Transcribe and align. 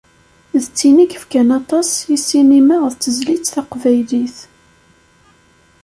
D 0.63 0.65
tin 0.77 0.97
i 1.03 1.05
yefkan 1.07 1.49
aṭas 1.59 1.89
i 2.15 2.17
ssinima 2.21 2.77
d 2.91 2.95
tezlit 2.95 3.51
taqbaylit. 3.53 4.37